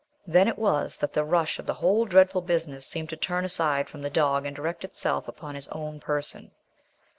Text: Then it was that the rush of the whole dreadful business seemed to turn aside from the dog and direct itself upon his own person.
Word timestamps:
Then 0.25 0.47
it 0.47 0.57
was 0.57 0.97
that 0.97 1.13
the 1.13 1.23
rush 1.23 1.59
of 1.59 1.67
the 1.67 1.75
whole 1.75 2.05
dreadful 2.05 2.41
business 2.41 2.87
seemed 2.87 3.09
to 3.11 3.15
turn 3.15 3.45
aside 3.45 3.87
from 3.87 4.01
the 4.01 4.09
dog 4.09 4.47
and 4.47 4.55
direct 4.55 4.83
itself 4.83 5.27
upon 5.27 5.53
his 5.53 5.67
own 5.67 5.99
person. 5.99 6.49